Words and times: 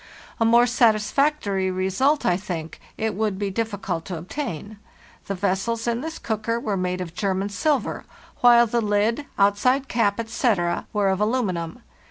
A 0.39 0.45
more 0.45 0.65
satisfactory 0.65 1.69
result, 1.69 2.25
I 2.25 2.35
think, 2.35 2.79
it 2.97 3.13
would 3.13 3.37
be 3.37 3.51
difficult 3.51 4.03
to 4.05 4.17
obtain. 4.17 4.79
The 5.27 5.35
vessels 5.35 5.87
in 5.87 6.01
this 6.01 6.17
cooker 6.17 6.59
were 6.59 6.75
made 6.75 7.01
of 7.01 7.13
German 7.13 7.49
silver, 7.49 8.05
while 8.39 8.65
the 8.65 8.81
lid, 8.81 9.27
outside 9.37 9.87
cap, 9.87 10.19
etc., 10.19 10.87
were 10.91 11.09
of 11.09 11.21
aluminium. 11.21 11.83